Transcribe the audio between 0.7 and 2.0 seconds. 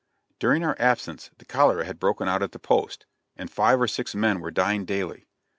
absence the cholera had